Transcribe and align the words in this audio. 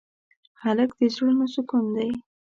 هلک 0.61 0.89
د 0.99 1.01
زړونو 1.15 1.45
سکون 1.53 1.85
دی. 1.95 2.09